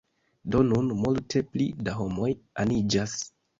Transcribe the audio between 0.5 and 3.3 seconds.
Do nun multe pli da homoj aniĝas